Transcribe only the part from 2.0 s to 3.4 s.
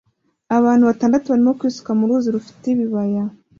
ruzi rufite ibibaya